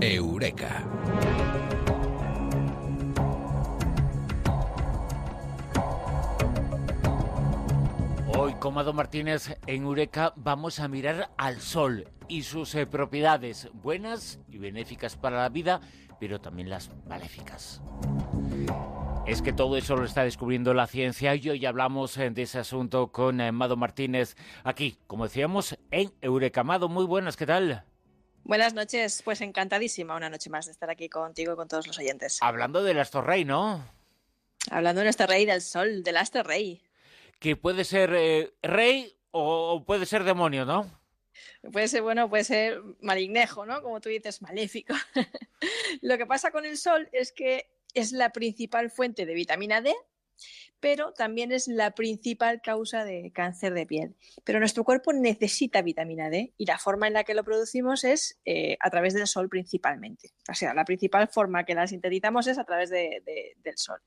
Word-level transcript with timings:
Eureka. 0.00 0.84
Hoy, 8.28 8.52
con 8.60 8.74
Mado 8.74 8.92
Martínez 8.92 9.58
en 9.66 9.82
Eureka, 9.82 10.32
vamos 10.36 10.78
a 10.78 10.86
mirar 10.86 11.30
al 11.36 11.60
sol 11.60 12.06
y 12.28 12.42
sus 12.42 12.76
eh, 12.76 12.86
propiedades 12.86 13.68
buenas 13.72 14.38
y 14.48 14.58
benéficas 14.58 15.16
para 15.16 15.38
la 15.38 15.48
vida, 15.48 15.80
pero 16.20 16.40
también 16.40 16.70
las 16.70 16.92
maléficas. 17.08 17.82
Es 19.26 19.42
que 19.42 19.52
todo 19.52 19.76
eso 19.76 19.96
lo 19.96 20.04
está 20.04 20.22
descubriendo 20.22 20.74
la 20.74 20.86
ciencia 20.86 21.34
y 21.34 21.50
hoy 21.50 21.66
hablamos 21.66 22.16
eh, 22.18 22.30
de 22.30 22.42
ese 22.42 22.60
asunto 22.60 23.10
con 23.10 23.40
eh, 23.40 23.50
Mado 23.50 23.76
Martínez 23.76 24.36
aquí, 24.62 24.96
como 25.08 25.24
decíamos, 25.24 25.76
en 25.90 26.12
Eureka. 26.20 26.62
Mado, 26.62 26.88
muy 26.88 27.04
buenas, 27.04 27.36
¿qué 27.36 27.46
tal? 27.46 27.84
Buenas 28.44 28.74
noches, 28.74 29.22
pues 29.22 29.40
encantadísima 29.40 30.16
una 30.16 30.30
noche 30.30 30.50
más 30.50 30.66
de 30.66 30.72
estar 30.72 30.90
aquí 30.90 31.08
contigo 31.08 31.52
y 31.52 31.56
con 31.56 31.68
todos 31.68 31.86
los 31.86 31.98
oyentes. 31.98 32.38
Hablando 32.40 32.82
del 32.82 32.98
astro 32.98 33.22
rey, 33.22 33.44
¿no? 33.44 33.84
Hablando 34.70 35.00
de 35.00 35.04
nuestro 35.04 35.26
rey 35.26 35.44
del 35.44 35.60
sol, 35.60 36.02
del 36.02 36.16
astro 36.16 36.42
rey. 36.42 36.82
Que 37.38 37.56
puede 37.56 37.84
ser 37.84 38.14
eh, 38.14 38.54
rey 38.62 39.16
o 39.30 39.84
puede 39.84 40.06
ser 40.06 40.24
demonio, 40.24 40.64
¿no? 40.64 40.90
Puede 41.72 41.88
ser 41.88 42.02
bueno, 42.02 42.28
puede 42.28 42.44
ser 42.44 42.80
malignejo, 43.00 43.66
¿no? 43.66 43.82
Como 43.82 44.00
tú 44.00 44.08
dices, 44.08 44.42
maléfico. 44.42 44.94
Lo 46.00 46.16
que 46.16 46.26
pasa 46.26 46.50
con 46.50 46.64
el 46.64 46.76
sol 46.76 47.08
es 47.12 47.32
que 47.32 47.68
es 47.94 48.12
la 48.12 48.30
principal 48.30 48.90
fuente 48.90 49.26
de 49.26 49.34
vitamina 49.34 49.80
D, 49.80 49.94
pero 50.80 51.12
también 51.12 51.52
es 51.52 51.68
la 51.68 51.90
principal 51.92 52.60
causa 52.62 53.04
de 53.04 53.32
cáncer 53.32 53.74
de 53.74 53.86
piel. 53.86 54.14
Pero 54.44 54.58
nuestro 54.58 54.84
cuerpo 54.84 55.12
necesita 55.12 55.82
vitamina 55.82 56.30
D 56.30 56.52
y 56.56 56.66
la 56.66 56.78
forma 56.78 57.06
en 57.06 57.14
la 57.14 57.24
que 57.24 57.34
lo 57.34 57.44
producimos 57.44 58.04
es 58.04 58.38
eh, 58.44 58.76
a 58.80 58.90
través 58.90 59.14
del 59.14 59.26
sol 59.26 59.48
principalmente. 59.48 60.32
O 60.48 60.54
sea, 60.54 60.74
la 60.74 60.84
principal 60.84 61.28
forma 61.28 61.64
que 61.64 61.74
la 61.74 61.86
sintetizamos 61.86 62.46
es 62.46 62.58
a 62.58 62.64
través 62.64 62.90
de, 62.90 63.22
de, 63.24 63.56
del 63.62 63.76
sol. 63.76 64.00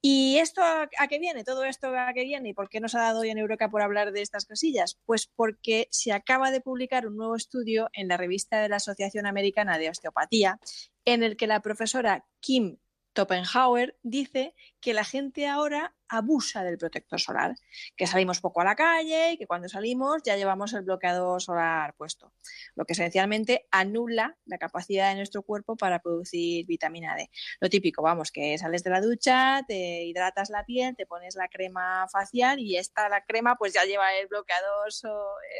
¿Y 0.00 0.38
esto 0.38 0.62
a, 0.62 0.88
a, 0.98 1.08
qué 1.08 1.18
viene? 1.18 1.44
¿Todo 1.44 1.64
esto 1.64 1.88
a 1.96 2.12
qué 2.12 2.24
viene? 2.24 2.50
¿Y 2.50 2.54
por 2.54 2.68
qué 2.68 2.80
nos 2.80 2.94
ha 2.94 3.00
dado 3.00 3.20
hoy 3.20 3.30
en 3.30 3.38
Eureka 3.38 3.70
por 3.70 3.82
hablar 3.82 4.12
de 4.12 4.22
estas 4.22 4.44
cosillas? 4.44 4.98
Pues 5.06 5.26
porque 5.26 5.88
se 5.90 6.12
acaba 6.12 6.50
de 6.50 6.60
publicar 6.60 7.06
un 7.06 7.16
nuevo 7.16 7.36
estudio 7.36 7.88
en 7.92 8.08
la 8.08 8.16
revista 8.16 8.60
de 8.60 8.68
la 8.68 8.76
Asociación 8.76 9.26
Americana 9.26 9.78
de 9.78 9.90
Osteopatía 9.90 10.58
en 11.04 11.22
el 11.22 11.36
que 11.36 11.46
la 11.46 11.60
profesora 11.60 12.24
Kim 12.40 12.78
Topenhauer 13.14 13.96
dice 14.02 14.54
que 14.80 14.92
la 14.92 15.04
gente 15.04 15.46
ahora 15.46 15.94
abusa 16.08 16.62
del 16.64 16.78
protector 16.78 17.20
solar, 17.20 17.54
que 17.96 18.06
salimos 18.06 18.40
poco 18.40 18.60
a 18.60 18.64
la 18.64 18.74
calle 18.74 19.32
y 19.32 19.38
que 19.38 19.46
cuando 19.46 19.68
salimos 19.68 20.22
ya 20.24 20.36
llevamos 20.36 20.72
el 20.74 20.82
bloqueador 20.82 21.40
solar 21.40 21.94
puesto, 21.94 22.32
lo 22.74 22.84
que 22.84 22.92
esencialmente 22.92 23.66
anula 23.70 24.36
la 24.44 24.58
capacidad 24.58 25.10
de 25.10 25.16
nuestro 25.16 25.42
cuerpo 25.42 25.76
para 25.76 26.00
producir 26.00 26.66
vitamina 26.66 27.14
D. 27.16 27.30
Lo 27.60 27.68
típico, 27.68 28.02
vamos, 28.02 28.30
que 28.30 28.58
sales 28.58 28.82
de 28.82 28.90
la 28.90 29.00
ducha, 29.00 29.62
te 29.66 30.02
hidratas 30.04 30.50
la 30.50 30.64
piel, 30.64 30.96
te 30.96 31.06
pones 31.06 31.36
la 31.36 31.48
crema 31.48 32.06
facial 32.10 32.58
y 32.58 32.76
esta 32.76 33.08
la 33.08 33.24
crema 33.24 33.56
pues 33.56 33.72
ya 33.72 33.84
lleva 33.84 34.12
el 34.14 34.26
bloqueador 34.26 34.92
so 34.92 35.14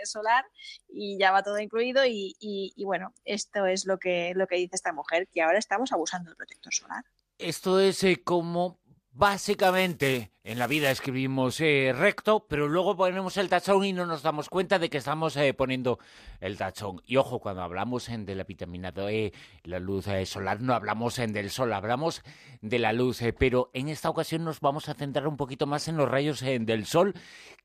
solar 0.05 0.45
y 0.89 1.19
ya 1.19 1.31
va 1.31 1.43
todo 1.43 1.59
incluido 1.61 2.05
y, 2.05 2.37
y, 2.41 2.73
y 2.77 2.85
bueno, 2.85 3.15
esto 3.25 3.67
es 3.67 3.87
lo 3.87 3.99
que, 3.99 4.33
lo 4.35 4.47
que 4.47 4.57
dice 4.57 4.75
esta 4.77 4.93
mujer, 4.93 5.29
que 5.29 5.43
ahora 5.43 5.59
estamos 5.59 5.93
abusando 5.93 6.31
del 6.31 6.37
protector 6.37 6.75
solar. 6.75 7.05
Esto 7.39 7.81
es 7.81 8.05
eh, 8.05 8.23
como 8.23 8.79
básicamente 9.11 10.33
en 10.43 10.59
la 10.59 10.67
vida 10.67 10.91
escribimos 10.91 11.61
eh, 11.61 11.95
recto, 11.97 12.47
pero 12.49 12.69
luego 12.69 12.97
ponemos 12.97 13.37
el 13.39 13.49
tachón 13.49 13.85
y 13.85 13.93
no 13.93 14.05
nos 14.05 14.23
damos 14.23 14.51
cuenta 14.51 14.79
de 14.79 14.91
que 14.91 14.99
estamos 14.99 15.37
eh, 15.37 15.55
poniendo 15.55 15.99
el 16.41 16.59
tachón. 16.59 17.01
Y 17.07 17.17
ojo, 17.17 17.41
cuando 17.41 17.63
hablamos 17.63 18.09
en 18.09 18.27
de 18.27 18.35
la 18.35 18.45
vitamina 18.45 18.93
D, 18.93 19.33
la 19.63 19.79
luz 19.79 20.07
eh, 20.09 20.27
solar, 20.27 20.61
no 20.61 20.75
hablamos 20.75 21.19
en 21.19 21.33
del 21.33 21.51
sol, 21.51 21.73
hablamos 21.73 22.23
de 22.61 22.79
la 22.79 22.93
luz. 22.93 23.23
Eh, 23.23 23.33
pero 23.33 23.71
en 23.73 23.89
esta 23.89 24.11
ocasión 24.11 24.45
nos 24.45 24.61
vamos 24.61 24.89
a 24.89 24.95
centrar 24.95 25.27
un 25.27 25.37
poquito 25.37 25.67
más 25.67 25.89
en 25.89 25.97
los 25.97 26.09
rayos 26.09 26.43
eh, 26.43 26.59
del 26.61 26.85
sol, 26.85 27.15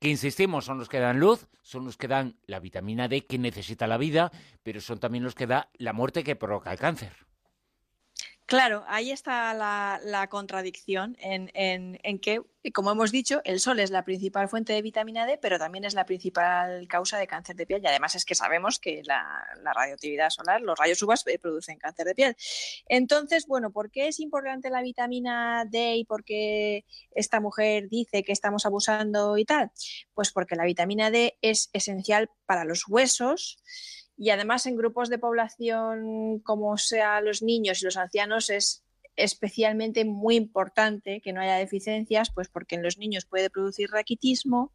que 0.00 0.08
insistimos, 0.08 0.64
son 0.64 0.78
los 0.78 0.88
que 0.88 1.00
dan 1.00 1.20
luz, 1.20 1.48
son 1.62 1.84
los 1.84 1.96
que 1.96 2.08
dan 2.08 2.36
la 2.46 2.60
vitamina 2.60 3.08
D 3.08 3.26
que 3.26 3.38
necesita 3.38 3.86
la 3.86 3.98
vida, 3.98 4.32
pero 4.62 4.80
son 4.80 4.98
también 4.98 5.24
los 5.24 5.34
que 5.34 5.46
da 5.46 5.68
la 5.74 5.92
muerte 5.92 6.24
que 6.24 6.34
provoca 6.34 6.72
el 6.72 6.78
cáncer. 6.78 7.29
Claro, 8.50 8.82
ahí 8.88 9.12
está 9.12 9.54
la, 9.54 10.26
contradicción 10.28 11.16
en, 11.20 12.18
que, 12.18 12.42
como 12.74 12.90
hemos 12.90 13.12
dicho, 13.12 13.40
el 13.44 13.60
sol 13.60 13.78
es 13.78 13.92
la 13.92 14.04
principal 14.04 14.48
fuente 14.48 14.72
de 14.72 14.82
vitamina 14.82 15.24
D, 15.24 15.38
pero 15.38 15.56
también 15.56 15.84
es 15.84 15.94
la 15.94 16.04
principal 16.04 16.88
causa 16.88 17.16
de 17.16 17.28
cáncer 17.28 17.54
de 17.54 17.64
piel. 17.64 17.80
Y 17.80 17.86
además 17.86 18.16
es 18.16 18.24
que 18.24 18.34
sabemos 18.34 18.80
que 18.80 19.02
la, 19.04 19.22
radioactividad 19.62 20.30
solar, 20.30 20.62
los 20.62 20.76
rayos 20.76 21.00
UVA, 21.00 21.14
producen 21.40 21.78
cáncer 21.78 22.06
de 22.06 22.14
piel. 22.16 22.36
Entonces, 22.86 23.46
bueno, 23.46 23.70
¿por 23.70 23.92
qué 23.92 24.08
es 24.08 24.18
importante 24.18 24.68
la 24.68 24.82
vitamina 24.82 25.64
D 25.64 25.98
y 25.98 26.04
por 26.04 26.24
qué 26.24 26.84
esta 27.12 27.38
mujer 27.38 27.88
dice 27.88 28.24
que 28.24 28.32
estamos 28.32 28.66
abusando 28.66 29.38
y 29.38 29.44
tal? 29.44 29.70
Pues 30.12 30.32
porque 30.32 30.56
la 30.56 30.64
vitamina 30.64 31.12
D 31.12 31.38
es 31.40 31.70
esencial 31.72 32.28
para 32.46 32.64
los 32.64 32.88
huesos 32.88 33.62
y 34.20 34.28
además 34.28 34.66
en 34.66 34.76
grupos 34.76 35.08
de 35.08 35.18
población 35.18 36.40
como 36.40 36.76
sea 36.76 37.22
los 37.22 37.42
niños 37.42 37.80
y 37.80 37.86
los 37.86 37.96
ancianos 37.96 38.50
es 38.50 38.84
especialmente 39.16 40.04
muy 40.04 40.36
importante 40.36 41.22
que 41.22 41.32
no 41.32 41.40
haya 41.40 41.56
deficiencias, 41.56 42.30
pues 42.30 42.48
porque 42.48 42.74
en 42.74 42.82
los 42.82 42.98
niños 42.98 43.24
puede 43.24 43.48
producir 43.48 43.88
raquitismo 43.90 44.72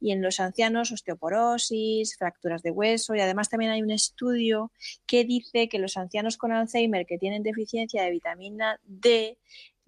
y 0.00 0.12
en 0.12 0.22
los 0.22 0.40
ancianos 0.40 0.92
osteoporosis, 0.92 2.16
fracturas 2.16 2.62
de 2.62 2.70
hueso 2.70 3.14
y 3.14 3.20
además 3.20 3.50
también 3.50 3.70
hay 3.70 3.82
un 3.82 3.90
estudio 3.90 4.72
que 5.06 5.24
dice 5.24 5.68
que 5.68 5.78
los 5.78 5.98
ancianos 5.98 6.38
con 6.38 6.52
Alzheimer 6.52 7.04
que 7.04 7.18
tienen 7.18 7.42
deficiencia 7.42 8.02
de 8.02 8.10
vitamina 8.10 8.80
D 8.84 9.38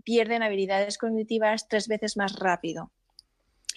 pierden 0.04 0.42
habilidades 0.42 0.98
cognitivas 0.98 1.66
tres 1.66 1.88
veces 1.88 2.18
más 2.18 2.38
rápido. 2.38 2.92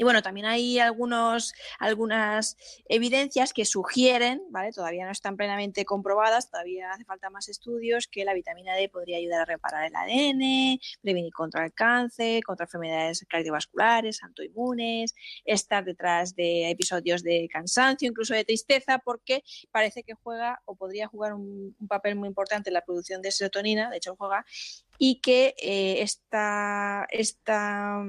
Y 0.02 0.04
bueno, 0.04 0.24
también 0.24 0.48
hay 0.48 0.80
algunos, 0.80 1.54
algunas 1.78 2.58
evidencias 2.86 3.54
que 3.54 3.66
sugieren, 3.66 4.42
¿vale? 4.50 4.72
Todavía 4.72 5.06
no 5.06 5.12
están 5.12 5.38
plenamente 5.38 5.86
comprobadas, 5.86 6.50
todavía 6.50 6.90
hace 6.90 7.06
falta 7.06 7.30
más 7.30 7.50
estudios, 7.50 8.08
que 8.08 8.26
la 8.26 8.34
vitamina 8.34 8.74
D 8.74 8.90
podría 8.90 9.18
ayudar 9.18 9.42
a 9.42 9.46
reparar 9.46 9.86
el 9.86 9.96
ADN, 9.96 10.80
prevenir 11.04 11.32
contra 11.32 11.64
el 11.64 11.74
cáncer, 11.74 12.42
contra 12.42 12.64
enfermedades 12.64 13.24
cardiovasculares, 13.30 14.24
autoinmunes, 14.24 15.14
estar 15.46 15.86
detrás 15.86 16.36
de 16.36 16.72
episodios 16.72 17.22
de 17.22 17.48
cansancio, 17.48 18.10
incluso 18.10 18.34
de 18.34 18.44
tristeza, 18.44 18.98
porque 19.06 19.44
parece 19.70 20.02
que 20.02 20.16
juega 20.16 20.64
o 20.66 20.74
podría 20.76 21.10
jugar 21.10 21.36
un, 21.36 21.76
papel 21.88 22.16
muy 22.16 22.28
importante 22.28 22.72
en 22.72 22.74
la 22.74 22.82
producción 22.82 23.22
de 23.22 23.30
serotonina, 23.30 23.92
de 23.92 23.98
hecho 23.98 24.16
juega, 24.16 24.48
y 24.98 25.22
que 25.22 25.54
eh, 25.62 26.02
esta, 26.02 27.06
esta 27.12 28.04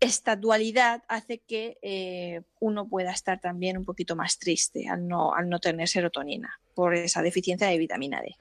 esta 0.00 0.36
dualidad 0.36 1.02
hace 1.08 1.38
que 1.38 1.78
eh, 1.82 2.42
uno 2.60 2.88
pueda 2.88 3.12
estar 3.12 3.40
también 3.40 3.76
un 3.76 3.84
poquito 3.84 4.14
más 4.16 4.38
triste 4.38 4.88
al 4.88 5.06
no, 5.06 5.34
al 5.34 5.48
no 5.48 5.58
tener 5.58 5.88
serotonina 5.88 6.60
por 6.74 6.94
esa 6.94 7.22
deficiencia 7.22 7.68
de 7.68 7.78
vitamina 7.78 8.20
D. 8.20 8.36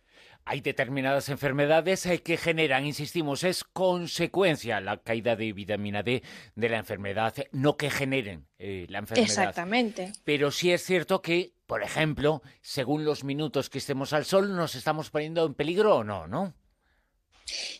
Hay 0.46 0.62
determinadas 0.62 1.28
enfermedades 1.28 2.06
eh, 2.06 2.22
que 2.22 2.38
generan, 2.38 2.86
insistimos, 2.86 3.44
es 3.44 3.66
consecuencia 3.66 4.80
la 4.80 4.98
caída 4.98 5.36
de 5.36 5.52
vitamina 5.52 6.04
D 6.04 6.24
de 6.56 6.70
la 6.70 6.78
enfermedad, 6.78 7.34
no 7.52 7.76
que 7.76 7.90
generen 7.90 8.48
eh, 8.58 8.86
la 8.90 9.00
enfermedad. 9.00 9.28
Exactamente. 9.28 10.14
Pero 10.24 10.52
sí 10.52 10.72
es 10.72 10.86
cierto 10.86 11.22
que, 11.22 11.52
por 11.66 11.84
ejemplo, 11.84 12.42
según 12.62 13.04
los 13.04 13.26
minutos 13.26 13.70
que 13.70 13.80
estemos 13.80 14.14
al 14.14 14.24
sol, 14.24 14.56
nos 14.56 14.76
estamos 14.76 15.10
poniendo 15.10 15.46
en 15.46 15.54
peligro 15.54 15.98
o 15.98 16.04
no, 16.06 16.28
¿no? 16.28 16.54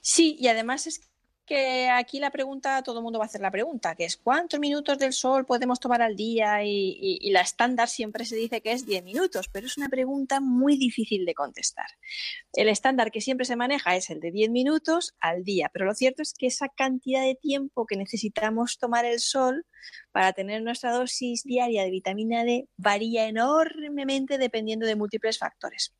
Sí, 0.02 0.36
y 0.40 0.48
además 0.48 0.88
es 0.88 1.10
que 1.48 1.90
aquí 1.90 2.20
la 2.20 2.30
pregunta, 2.30 2.84
todo 2.84 3.00
el 3.00 3.04
mundo 3.04 3.18
va 3.18 3.26
a 3.26 3.28
hacer 3.28 3.42
la 3.42 3.50
pregunta, 3.50 3.96
que 3.96 4.06
es 4.06 4.18
¿cuántos 4.18 4.60
minutos 4.60 5.00
del 5.00 5.14
sol 5.14 5.46
podemos 5.46 5.80
tomar 5.80 6.02
al 6.02 6.16
día? 6.16 6.64
Y, 6.64 7.18
y, 7.22 7.32
la 7.32 7.42
estándar 7.42 7.88
siempre 7.88 8.26
se 8.26 8.36
dice 8.36 8.62
que 8.62 8.74
es 8.74 8.86
10 8.86 9.04
minutos, 9.04 9.48
pero 9.52 9.66
es 9.66 9.78
una 9.78 9.90
pregunta 9.90 10.40
muy 10.40 10.78
difícil 10.78 11.26
de 11.26 11.34
contestar. 11.34 11.88
El 12.54 12.68
estándar 12.68 13.10
que 13.10 13.22
siempre 13.22 13.46
se 13.46 13.56
maneja 13.56 13.96
es 13.96 14.10
el 14.10 14.20
de 14.20 14.32
10 14.32 14.52
minutos 14.52 15.16
al 15.20 15.44
día, 15.44 15.70
pero 15.74 15.86
lo 15.86 15.96
cierto 15.96 16.22
es 16.22 16.34
que 16.34 16.48
esa 16.48 16.70
cantidad 16.70 17.22
de 17.22 17.36
tiempo 17.36 17.86
que 17.86 17.96
necesitamos 17.96 18.78
tomar 18.78 19.06
el 19.06 19.20
sol 19.20 19.66
para 20.12 20.34
tener 20.34 20.62
nuestra 20.62 20.92
dosis 20.92 21.44
diaria 21.44 21.84
de 21.84 21.92
vitamina 21.92 22.44
D 22.44 22.68
varía 22.78 23.28
enormemente 23.28 24.38
dependiendo 24.38 24.86
de 24.86 24.96
múltiples 24.96 25.40
factores. 25.40 25.94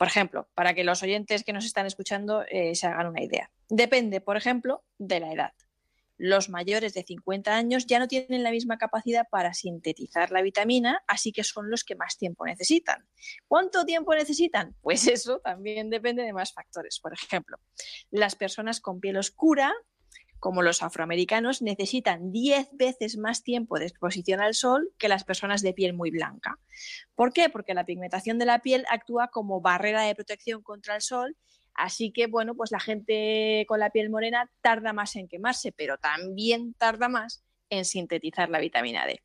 Por 0.00 0.08
ejemplo, 0.08 0.48
para 0.54 0.72
que 0.72 0.82
los 0.82 1.02
oyentes 1.02 1.44
que 1.44 1.52
nos 1.52 1.66
están 1.66 1.84
escuchando 1.84 2.42
eh, 2.48 2.74
se 2.74 2.86
hagan 2.86 3.08
una 3.08 3.22
idea. 3.22 3.50
Depende, 3.68 4.22
por 4.22 4.38
ejemplo, 4.38 4.82
de 4.96 5.20
la 5.20 5.30
edad. 5.30 5.52
Los 6.16 6.48
mayores 6.48 6.94
de 6.94 7.02
50 7.02 7.54
años 7.54 7.84
ya 7.84 7.98
no 7.98 8.08
tienen 8.08 8.42
la 8.42 8.50
misma 8.50 8.78
capacidad 8.78 9.26
para 9.30 9.52
sintetizar 9.52 10.30
la 10.30 10.40
vitamina, 10.40 11.04
así 11.06 11.32
que 11.32 11.44
son 11.44 11.70
los 11.70 11.84
que 11.84 11.96
más 11.96 12.16
tiempo 12.16 12.46
necesitan. 12.46 13.06
¿Cuánto 13.46 13.84
tiempo 13.84 14.14
necesitan? 14.14 14.74
Pues 14.80 15.06
eso 15.06 15.40
también 15.40 15.90
depende 15.90 16.22
de 16.22 16.32
más 16.32 16.54
factores. 16.54 16.98
Por 16.98 17.12
ejemplo, 17.12 17.58
las 18.10 18.36
personas 18.36 18.80
con 18.80 19.00
piel 19.00 19.18
oscura 19.18 19.74
como 20.40 20.62
los 20.62 20.82
afroamericanos, 20.82 21.62
necesitan 21.62 22.32
10 22.32 22.70
veces 22.72 23.16
más 23.16 23.44
tiempo 23.44 23.78
de 23.78 23.86
exposición 23.86 24.40
al 24.40 24.54
sol 24.54 24.92
que 24.98 25.08
las 25.08 25.24
personas 25.24 25.62
de 25.62 25.72
piel 25.72 25.94
muy 25.94 26.10
blanca. 26.10 26.58
¿Por 27.14 27.32
qué? 27.32 27.48
Porque 27.48 27.74
la 27.74 27.84
pigmentación 27.84 28.38
de 28.38 28.46
la 28.46 28.60
piel 28.60 28.84
actúa 28.90 29.28
como 29.28 29.60
barrera 29.60 30.02
de 30.02 30.14
protección 30.14 30.62
contra 30.62 30.96
el 30.96 31.02
sol 31.02 31.36
Así 31.74 32.12
que, 32.12 32.26
bueno, 32.26 32.54
pues 32.54 32.72
la 32.72 32.80
gente 32.80 33.64
con 33.66 33.80
la 33.80 33.90
piel 33.90 34.10
morena 34.10 34.50
tarda 34.60 34.92
más 34.92 35.16
en 35.16 35.28
quemarse, 35.28 35.72
pero 35.72 35.96
también 35.98 36.74
tarda 36.74 37.08
más 37.08 37.42
en 37.70 37.84
sintetizar 37.84 38.50
la 38.50 38.58
vitamina 38.58 39.06
D. 39.06 39.22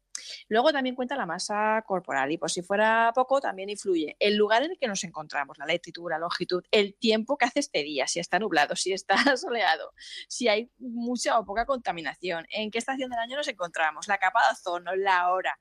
Luego 0.49 0.71
también 0.71 0.95
cuenta 0.95 1.15
la 1.15 1.25
masa 1.25 1.83
corporal 1.87 2.31
y 2.31 2.37
por 2.37 2.51
si 2.51 2.61
fuera 2.61 3.11
poco 3.13 3.39
también 3.39 3.69
influye 3.69 4.15
el 4.19 4.35
lugar 4.35 4.63
en 4.63 4.71
el 4.71 4.77
que 4.77 4.87
nos 4.87 5.03
encontramos, 5.03 5.57
la 5.57 5.65
latitud, 5.65 6.09
la 6.09 6.19
longitud, 6.19 6.63
el 6.71 6.95
tiempo 6.95 7.37
que 7.37 7.45
hace 7.45 7.59
este 7.59 7.83
día, 7.83 8.07
si 8.07 8.19
está 8.19 8.39
nublado, 8.39 8.75
si 8.75 8.93
está 8.93 9.15
soleado, 9.37 9.93
si 10.27 10.47
hay 10.47 10.71
mucha 10.77 11.39
o 11.39 11.45
poca 11.45 11.65
contaminación, 11.65 12.45
en 12.49 12.71
qué 12.71 12.77
estación 12.77 13.09
del 13.09 13.19
año 13.19 13.37
nos 13.37 13.47
encontramos, 13.47 14.07
la 14.07 14.17
capa 14.17 14.41
de 14.45 14.53
ozono, 14.53 14.95
la 14.95 15.31
hora. 15.31 15.57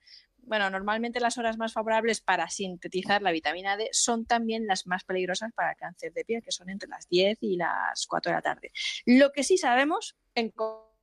Bueno, 0.47 0.69
normalmente 0.69 1.21
las 1.21 1.39
horas 1.39 1.57
más 1.57 1.73
favorables 1.73 2.21
para 2.21 2.51
sintetizar 2.51 3.23
la 3.23 3.33
vitamina 3.33 3.77
D 3.79 3.89
son 3.93 4.27
también 4.27 4.67
las 4.67 4.87
más 4.87 5.05
peligrosas 5.05 5.53
para 5.55 5.71
el 5.71 5.77
cáncer 5.77 6.13
de 6.13 6.25
piel, 6.25 6.43
que 6.43 6.53
son 6.53 6.69
entre 6.69 6.89
las 6.89 7.09
10 7.09 7.39
y 7.41 7.57
las 7.57 8.07
4 8.07 8.31
de 8.31 8.37
la 8.37 8.43
tarde. 8.43 8.73
Lo 9.07 9.33
que 9.33 9.43
sí 9.43 9.57
sabemos 9.57 10.17
en 10.35 10.51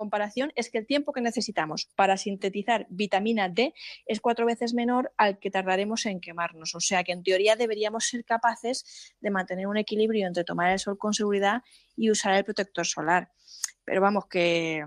comparación 0.02 0.52
es 0.56 0.72
que 0.72 0.80
el 0.80 0.88
tiempo 0.88 1.14
que 1.14 1.22
necesitamos 1.22 1.86
para 1.96 2.18
sintetizar 2.18 2.88
vitamina 2.90 3.50
D 3.50 3.76
es 4.08 4.20
cuatro 4.20 4.48
veces 4.48 4.74
menor 4.74 5.14
al 5.16 5.38
que 5.38 5.52
tardaremos 5.52 6.08
en 6.08 6.20
quemarnos. 6.20 6.74
O 6.74 6.80
sea 6.80 7.04
que 7.04 7.12
en 7.12 7.22
teoría 7.22 7.56
deberíamos 7.56 8.06
ser 8.06 8.26
capaces 8.26 9.14
de 9.22 9.30
mantener 9.30 9.68
un 9.68 9.78
equilibrio 9.78 10.26
entre 10.26 10.44
tomar 10.44 10.72
el 10.72 10.80
sol 10.80 10.98
con 10.98 11.14
seguridad 11.14 11.62
y 11.96 12.10
usar 12.10 12.34
el 12.34 12.44
protector 12.44 12.88
solar. 12.88 13.30
Pero 13.86 14.02
vamos, 14.02 14.26
que, 14.26 14.84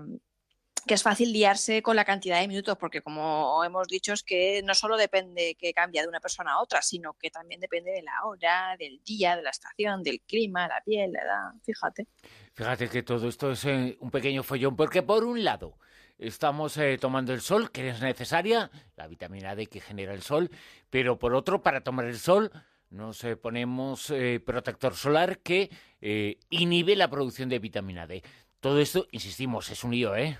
que 0.87 0.93
es 0.93 1.03
fácil 1.03 1.33
liarse 1.33 1.81
con 1.81 1.95
la 1.95 2.05
cantidad 2.05 2.39
de 2.39 2.47
minutos, 2.47 2.77
porque 2.77 3.01
como 3.01 3.63
hemos 3.63 3.87
dicho, 3.87 4.13
es 4.13 4.23
que 4.23 4.61
no 4.63 4.75
solo 4.75 4.97
depende 4.97 5.55
que 5.55 5.73
cambia 5.73 6.03
de 6.03 6.07
una 6.07 6.19
persona 6.19 6.53
a 6.53 6.61
otra, 6.61 6.81
sino 6.81 7.13
que 7.13 7.31
también 7.31 7.59
depende 7.59 7.91
de 7.91 8.03
la 8.03 8.25
hora, 8.25 8.75
del 8.77 9.01
día, 9.03 9.35
de 9.35 9.41
la 9.41 9.49
estación, 9.49 10.03
del 10.03 10.21
clima, 10.21 10.67
la 10.67 10.81
piel, 10.85 11.11
la 11.11 11.21
edad, 11.21 11.61
fíjate. 11.63 12.07
Fíjate 12.53 12.89
que 12.89 13.03
todo 13.03 13.27
esto 13.27 13.51
es 13.51 13.65
eh, 13.65 13.97
un 13.99 14.11
pequeño 14.11 14.43
follón, 14.43 14.75
porque 14.75 15.01
por 15.01 15.23
un 15.23 15.43
lado 15.43 15.77
estamos 16.17 16.77
eh, 16.77 16.97
tomando 16.99 17.33
el 17.33 17.41
sol, 17.41 17.71
que 17.71 17.89
es 17.89 18.01
necesaria, 18.01 18.69
la 18.95 19.07
vitamina 19.07 19.55
D 19.55 19.67
que 19.67 19.81
genera 19.81 20.13
el 20.13 20.21
sol, 20.21 20.49
pero 20.89 21.17
por 21.17 21.33
otro, 21.33 21.63
para 21.63 21.81
tomar 21.81 22.05
el 22.05 22.19
sol, 22.19 22.51
nos 22.91 23.23
eh, 23.23 23.35
ponemos 23.35 24.13
protector 24.45 24.95
solar 24.95 25.39
que 25.39 25.69
inhibe 26.49 26.95
la 26.95 27.09
producción 27.09 27.49
de 27.49 27.59
vitamina 27.59 28.05
D. 28.05 28.23
Todo 28.59 28.79
esto, 28.79 29.07
insistimos, 29.11 29.69
es 29.69 29.83
un 29.83 29.91
lío, 29.91 30.15
¿eh? 30.15 30.37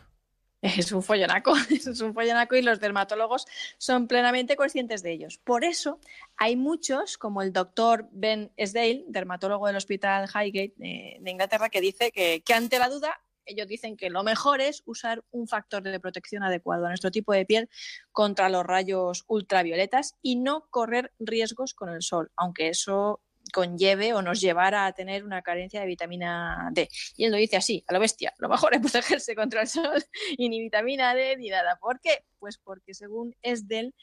Es 0.78 0.92
un 0.92 1.04
follonaco, 1.04 1.54
es 1.70 2.02
un 2.02 2.14
follonaco 2.14 2.56
y 2.56 2.62
los 2.62 2.80
dermatólogos 2.80 3.46
son 3.78 4.08
plenamente 4.08 4.56
conscientes 4.56 5.04
de 5.04 5.12
ellos. 5.12 5.38
Por 5.38 5.64
eso 5.64 6.00
hay 6.38 6.56
muchos, 6.56 7.18
como 7.18 7.42
el 7.42 7.54
doctor 7.54 8.08
Ben 8.12 8.52
Sdale, 8.58 9.06
dermatólogo 9.08 9.68
del 9.68 9.76
Hospital 9.76 10.28
Highgate 10.28 10.74
de, 10.78 11.20
Inglaterra, 11.26 11.70
que 11.70 11.82
dice 11.82 12.12
que, 12.12 12.42
que 12.44 12.54
ante 12.54 12.80
la 12.80 12.90
duda 12.90 13.22
ellos 13.48 13.68
dicen 13.68 13.96
que 13.96 14.10
lo 14.10 14.24
mejor 14.24 14.60
es 14.60 14.82
usar 14.86 15.24
un 15.30 15.48
factor 15.48 15.84
de 15.84 16.00
protección 16.00 16.42
adecuado 16.42 16.86
a 16.86 16.90
nuestro 16.90 17.12
tipo 17.12 17.32
de 17.32 17.46
piel 17.46 17.70
contra 18.12 18.50
los 18.50 18.66
rayos 18.66 19.24
ultravioletas 19.28 20.16
y 20.24 20.38
no 20.38 20.68
correr 20.72 21.14
riesgos 21.20 21.76
con 21.76 21.90
el 21.90 22.02
sol, 22.02 22.32
aunque 22.36 22.70
eso 22.70 23.22
conlleve 23.56 24.14
o 24.14 24.22
nos 24.22 24.42
llevara 24.42 24.86
a 24.86 24.92
tener 24.92 25.24
una 25.24 25.42
carencia 25.42 25.80
de 25.80 25.88
vitamina 25.88 26.70
D. 26.74 26.90
Y 27.16 27.24
él 27.24 27.32
lo 27.32 27.38
dice 27.38 27.56
así, 27.56 27.86
a 27.88 27.94
lo 27.94 28.02
bestia, 28.02 28.34
lo 28.38 28.50
mejor 28.50 28.76
es 28.76 28.82
protegerse 28.82 29.34
contra 29.34 29.62
el 29.62 29.70
sol 29.70 30.04
y 30.38 30.50
ni 30.50 30.60
vitamina 30.60 31.16
D 31.16 31.38
ni 31.38 31.48
nada. 31.48 31.78
¿Por 31.80 32.02
qué? 32.02 32.26
Pues 32.38 32.58
porque 32.58 32.94
según 32.94 33.34
Esdel, 33.42 33.96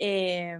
eh, 0.00 0.58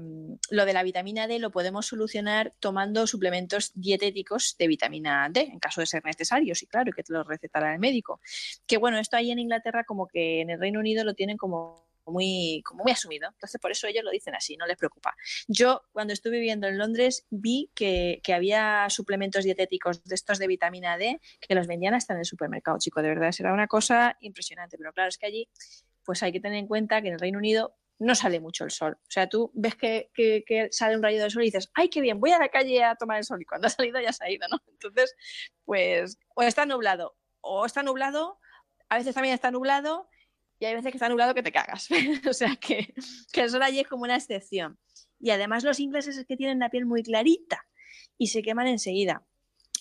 lo 0.50 0.64
de 0.64 0.72
la 0.72 0.84
vitamina 0.84 1.26
D 1.26 1.40
lo 1.40 1.50
podemos 1.50 1.87
solucionar 1.87 2.52
tomando 2.60 3.08
suplementos 3.08 3.72
dietéticos 3.75 4.54
de 4.60 4.69
vitamina 4.69 5.28
D, 5.28 5.40
en 5.40 5.58
caso 5.58 5.81
de 5.81 5.88
ser 5.88 6.04
necesarios, 6.04 6.62
y 6.62 6.69
claro, 6.69 6.93
que 6.93 7.02
te 7.02 7.12
lo 7.12 7.25
recetará 7.25 7.72
el 7.72 7.81
médico. 7.81 8.20
Que 8.69 8.78
bueno, 8.78 8.98
esto 8.98 9.16
ahí 9.16 9.32
en 9.32 9.40
Inglaterra 9.40 9.82
como 9.82 10.06
que 10.06 10.40
en 10.40 10.50
el 10.50 10.60
Reino 10.60 10.78
Unido 10.78 11.02
lo 11.02 11.14
tienen 11.14 11.37
como 11.37 11.85
muy, 12.12 12.62
como 12.64 12.85
muy 12.85 12.93
asumido. 12.93 13.29
Entonces, 13.29 13.61
por 13.61 13.70
eso 13.70 13.87
ellos 13.87 14.05
lo 14.05 14.11
dicen 14.11 14.35
así, 14.35 14.56
no 14.56 14.67
les 14.67 14.76
preocupa. 14.76 15.17
Yo, 15.49 15.82
cuando 15.93 16.12
estuve 16.12 16.38
viviendo 16.38 16.67
en 16.67 16.79
Londres, 16.79 17.26
vi 17.31 17.70
que, 17.75 18.20
que, 18.23 18.35
había 18.35 18.88
suplementos 18.91 19.44
dietéticos 19.44 20.05
de 20.05 20.14
estos 20.14 20.38
de 20.38 20.47
vitamina 20.47 20.99
D 20.99 21.20
que 21.41 21.55
los 21.55 21.67
vendían 21.67 21.94
hasta 21.94 22.14
en 22.14 22.20
el 22.20 22.25
supermercado, 22.25 22.79
chico. 22.79 23.03
De 23.03 23.08
verdad, 23.08 23.35
era 23.38 23.53
una 23.53 23.67
cosa 23.67 24.17
impresionante. 24.20 24.76
Pero 24.79 24.93
claro, 24.93 25.08
es 25.08 25.19
que 25.19 25.26
allí, 25.26 25.49
pues 26.05 26.23
hay 26.23 26.32
que 26.32 26.41
tener 26.41 26.58
en 26.58 26.67
cuenta 26.67 27.00
que 27.03 27.08
en 27.08 27.14
el 27.14 27.20
Reino 27.20 27.38
Unido 27.38 27.76
no 27.99 28.14
sale 28.14 28.41
mucho 28.41 28.64
el 28.64 28.70
sol. 28.70 28.99
O 29.00 29.11
sea, 29.11 29.29
tú 29.29 29.50
ves 29.55 29.75
que, 29.75 30.11
que, 30.14 30.44
que, 30.47 30.69
sale 30.70 30.97
un 30.97 31.03
rayo 31.03 31.23
de 31.23 31.31
sol 31.31 31.43
y 31.43 31.47
dices, 31.47 31.70
ay, 31.75 31.88
qué 31.88 32.00
bien, 32.00 32.20
voy 32.20 32.31
a 32.32 32.38
la 32.38 32.49
calle 32.49 32.85
a 32.85 32.94
tomar 32.94 33.19
el 33.19 33.25
sol. 33.25 33.41
Y 33.41 33.44
cuando 33.44 33.67
ha 33.67 33.70
salido, 33.70 34.00
ya 34.00 34.12
se 34.12 34.25
ha 34.25 34.31
ido, 34.31 34.47
¿no? 34.49 34.62
Entonces, 34.69 35.14
pues, 35.64 36.19
o 36.35 36.43
está 36.43 36.67
nublado, 36.67 37.17
o 37.41 37.64
está 37.64 37.82
nublado, 37.82 38.38
a 38.88 38.99
veces 38.99 39.14
también 39.14 39.35
está 39.35 39.50
nublado, 39.50 40.08
y 40.58 40.64
hay 40.64 40.75
veces 40.75 40.91
que 40.91 40.97
está 40.97 41.08
nublado 41.08 41.35
que 41.35 41.43
te 41.43 41.53
cagas. 41.53 41.88
o 42.29 42.32
sea 42.32 42.56
que, 42.56 42.94
que 43.32 43.41
el 43.43 43.50
sol 43.50 43.62
allí 43.62 43.81
es 43.81 43.88
como 43.88 44.05
una 44.05 44.17
excepción. 44.17 44.79
Y 45.19 45.31
además 45.31 45.64
los 45.64 45.81
ingleses 45.81 46.17
es 46.17 46.26
que 46.26 46.37
tienen 46.37 46.58
la 46.58 46.70
piel 46.70 46.87
muy 46.87 47.03
clarita 47.03 47.67
y 48.19 48.29
se 48.29 48.43
queman 48.43 48.67
enseguida. 48.67 49.25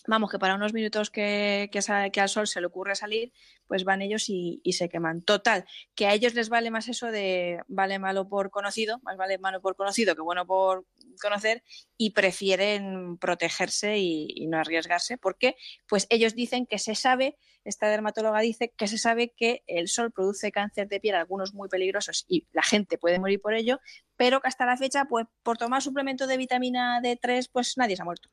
Vamos, 0.07 0.29
que 0.29 0.37
para 0.37 0.55
unos 0.55 0.73
minutos 0.73 1.09
que, 1.09 1.69
que, 1.71 2.21
al 2.21 2.29
sol 2.29 2.47
se 2.47 2.61
le 2.61 2.67
ocurre 2.67 2.95
salir, 2.95 3.33
pues 3.67 3.83
van 3.83 4.03
ellos 4.03 4.29
y, 4.29 4.61
y, 4.63 4.73
se 4.73 4.87
queman. 4.87 5.23
Total, 5.23 5.65
que 5.95 6.05
a 6.05 6.13
ellos 6.13 6.35
les 6.35 6.49
vale 6.49 6.69
más 6.69 6.87
eso 6.87 7.07
de 7.07 7.61
vale 7.67 7.97
malo 7.97 8.27
por 8.27 8.51
conocido, 8.51 8.99
más 9.01 9.17
vale 9.17 9.39
malo 9.39 9.61
por 9.61 9.75
conocido 9.75 10.15
que 10.15 10.21
bueno 10.21 10.45
por 10.45 10.85
conocer, 11.17 11.63
y 11.97 12.11
prefieren 12.11 13.17
protegerse 13.17 13.97
y, 13.97 14.45
no 14.47 14.57
arriesgarse, 14.59 15.17
porque 15.17 15.55
pues 15.87 16.07
ellos 16.09 16.35
dicen 16.35 16.65
que 16.65 16.79
se 16.79 16.95
sabe 16.95 17.37
esta 17.63 17.89
dermatóloga 17.89 18.41
dice 18.41 18.71
que 18.77 18.87
se 18.87 18.99
sabe 18.99 19.33
que 19.35 19.63
el 19.65 19.87
sol 19.87 20.11
produce 20.11 20.51
cáncer 20.51 20.87
de 20.87 20.99
piel, 20.99 21.15
algunos 21.15 21.55
muy 21.55 21.67
peligrosos, 21.67 22.25
y 22.27 22.45
la 22.53 22.61
gente 22.61 22.99
puede 22.99 23.19
morir 23.19 23.41
por 23.41 23.55
ello, 23.55 23.79
pero 24.17 24.41
que 24.41 24.47
hasta 24.47 24.65
la 24.65 24.77
fecha, 24.77 25.05
pues 25.05 25.25
por 25.43 25.57
tomar 25.57 25.81
suplemento 25.81 26.27
de 26.27 26.37
vitamina 26.37 27.01
D3, 27.01 27.49
pues 27.51 27.77
nadie 27.77 27.95
se 27.95 28.01
ha 28.01 28.05
muerto. 28.05 28.29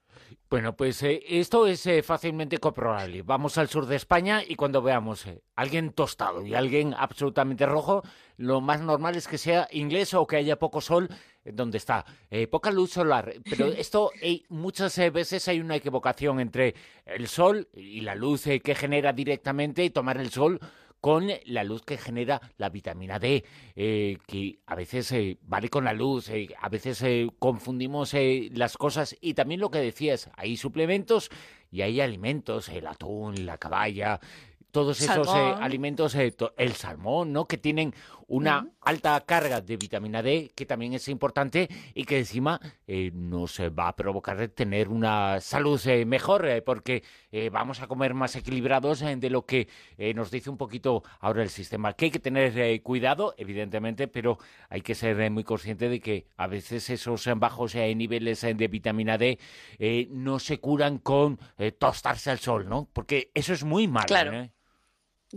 Bueno, 0.48 0.76
pues 0.76 1.02
eh, 1.02 1.22
esto 1.28 1.66
es 1.66 1.86
eh, 1.86 2.02
fácilmente 2.02 2.58
comprobable. 2.58 3.22
Vamos 3.22 3.56
al 3.56 3.68
sur 3.68 3.86
de 3.86 3.96
España 3.96 4.42
y 4.46 4.54
cuando 4.54 4.82
veamos 4.82 5.26
eh, 5.26 5.42
alguien 5.56 5.92
tostado 5.92 6.44
y 6.44 6.54
alguien 6.54 6.94
absolutamente 6.96 7.64
rojo, 7.64 8.02
lo 8.36 8.60
más 8.60 8.82
normal 8.82 9.16
es 9.16 9.28
que 9.28 9.38
sea 9.38 9.66
inglés 9.72 10.12
o 10.14 10.26
que 10.26 10.36
haya 10.36 10.58
poco 10.58 10.80
sol 10.80 11.08
donde 11.44 11.78
está. 11.78 12.04
poca 12.50 12.70
luz 12.70 12.92
solar. 12.92 13.32
Pero 13.48 13.66
esto 13.72 14.12
muchas 14.50 14.96
veces 15.12 15.48
hay 15.48 15.60
una 15.60 15.76
equivocación 15.76 16.38
entre 16.38 16.74
el 17.06 17.26
sol 17.28 17.68
y 17.72 18.02
la 18.02 18.14
luz 18.14 18.44
que 18.62 18.74
genera 18.74 19.12
directamente 19.12 19.82
y 19.84 19.90
tomar 19.90 20.18
el 20.18 20.30
sol 20.30 20.60
con 21.02 21.28
la 21.46 21.64
luz 21.64 21.82
que 21.82 21.98
genera 21.98 22.40
la 22.58 22.68
vitamina 22.68 23.18
D, 23.18 23.44
eh, 23.74 24.18
que 24.24 24.60
a 24.66 24.76
veces 24.76 25.10
eh, 25.10 25.36
vale 25.42 25.68
con 25.68 25.84
la 25.84 25.92
luz, 25.92 26.30
eh, 26.30 26.46
a 26.60 26.68
veces 26.68 27.04
confundimos 27.40 28.14
las 28.52 28.76
cosas. 28.76 29.16
Y 29.20 29.34
también 29.34 29.60
lo 29.60 29.72
que 29.72 29.80
decías, 29.80 30.30
hay 30.36 30.56
suplementos 30.56 31.28
y 31.72 31.82
hay 31.82 32.00
alimentos, 32.00 32.68
el 32.68 32.86
atún, 32.86 33.44
la 33.44 33.58
caballa, 33.58 34.20
todos 34.72 35.00
esos 35.02 35.28
alimentos, 35.28 36.14
el 36.14 36.72
salmón, 36.72 37.32
¿no? 37.32 37.46
Que 37.46 37.58
tienen 37.58 37.94
una 38.26 38.66
alta 38.80 39.20
carga 39.26 39.60
de 39.60 39.76
vitamina 39.76 40.22
D, 40.22 40.50
que 40.54 40.64
también 40.64 40.94
es 40.94 41.06
importante 41.08 41.68
y 41.94 42.04
que 42.04 42.18
encima 42.18 42.58
eh, 42.86 43.10
nos 43.12 43.60
va 43.60 43.88
a 43.88 43.96
provocar 43.96 44.48
tener 44.48 44.88
una 44.88 45.38
salud 45.42 45.78
eh, 45.86 46.06
mejor, 46.06 46.48
eh, 46.48 46.62
porque 46.62 47.02
vamos 47.52 47.82
a 47.82 47.86
comer 47.86 48.14
más 48.14 48.34
equilibrados 48.34 49.00
de 49.00 49.30
lo 49.30 49.44
que 49.46 49.68
nos 50.14 50.30
dice 50.30 50.50
un 50.50 50.56
poquito 50.56 51.02
ahora 51.20 51.42
el 51.42 51.50
sistema. 51.50 51.92
Que 51.92 52.06
hay 52.06 52.10
que 52.10 52.18
tener 52.18 52.82
cuidado, 52.82 53.34
evidentemente, 53.36 54.08
pero 54.08 54.38
hay 54.68 54.80
que 54.80 54.94
ser 54.94 55.30
muy 55.30 55.44
consciente 55.44 55.88
de 55.88 56.00
que 56.00 56.26
a 56.36 56.46
veces 56.46 56.88
esos 56.90 57.28
bajos 57.36 57.74
niveles 57.74 58.42
de 58.42 58.68
vitamina 58.68 59.18
D 59.18 59.38
no 60.10 60.38
se 60.38 60.58
curan 60.58 60.98
con 60.98 61.38
tostarse 61.78 62.30
al 62.30 62.38
sol, 62.38 62.68
¿no? 62.68 62.88
Porque 62.92 63.30
eso 63.34 63.52
es 63.52 63.64
muy 63.64 63.88
malo. 63.88 64.06
Claro 64.06 64.50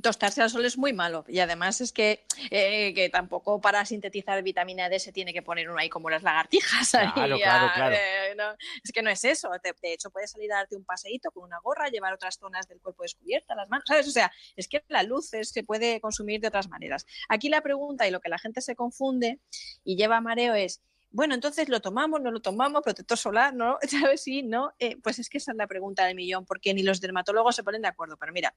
tostarse 0.02 0.42
al 0.42 0.50
sol 0.50 0.66
es 0.66 0.78
muy 0.78 0.94
malo 0.94 1.26
y 1.28 1.40
además 1.40 1.82
es 1.82 1.92
que, 1.92 2.26
eh, 2.52 2.94
que 2.94 3.10
tampoco 3.10 3.62
para 3.62 3.86
sintetizar 3.86 4.42
vitamina 4.44 4.90
D 4.90 5.00
se 5.00 5.12
tiene 5.12 5.34
que 5.34 5.42
poner 5.42 5.70
uno 5.70 5.80
ahí 5.80 5.90
como 5.90 6.10
las 6.10 6.24
lagartijas. 6.24 6.92
Claro, 6.92 7.38
claro, 7.38 7.72
claro. 7.74 7.96
Eh, 7.96 8.36
es 8.84 8.92
que 8.92 9.02
no 9.02 9.10
es 9.10 9.24
eso. 9.24 9.50
De, 9.64 9.94
hecho, 9.94 10.10
puedes 10.10 10.32
salir 10.32 10.52
a 10.54 10.58
darte 10.58 10.76
un 10.76 10.86
paseíto 10.86 11.32
con 11.32 11.44
una 11.44 11.60
gorra, 11.60 11.90
llevar 11.90 12.14
otras 12.14 12.38
zonas 12.38 12.68
del 12.68 12.80
cuerpo 12.80 13.04
descubiertas, 13.04 13.56
las 13.56 13.70
manos, 13.70 13.86
¿sabes? 13.88 14.08
O 14.08 14.12
sea, 14.12 14.32
es 14.56 14.68
que 14.68 14.84
la 14.88 15.04
luz 15.04 15.30
se 15.30 15.64
puede 15.64 16.00
consumir 16.02 16.42
de 16.42 16.48
otras 16.48 16.68
maneras. 16.68 17.06
Aquí 17.30 17.50
la 17.50 17.62
pregunta 17.62 18.08
y 18.08 18.12
lo 18.12 18.20
que 18.20 18.30
la 18.30 18.38
gente 18.38 18.62
se 18.62 18.76
confunde 18.76 19.40
y 19.84 19.96
lleva 19.96 20.18
a 20.18 20.22
mareo 20.22 20.56
es 20.56 20.82
Bueno, 21.16 21.34
entonces 21.34 21.70
lo 21.70 21.80
tomamos, 21.80 22.20
no 22.20 22.30
lo 22.30 22.42
tomamos, 22.42 22.82
protector 22.82 23.18
solar, 23.18 23.54
¿no? 23.54 23.78
¿Sabes? 23.88 24.22
Sí, 24.22 24.44
¿no? 24.44 24.74
Eh, 24.80 24.98
pues 25.02 25.18
es 25.18 25.30
que 25.30 25.38
esa 25.38 25.54
es 25.54 25.58
la 25.58 25.66
pregunta 25.66 26.06
del 26.06 26.14
millón, 26.14 26.46
porque 26.46 26.74
ni 26.74 26.84
los 26.84 27.00
dermatólogos 27.00 27.56
se 27.56 27.64
ponen 27.64 27.82
de 27.82 27.88
acuerdo. 27.88 28.18
Pero 28.18 28.34
mira, 28.34 28.54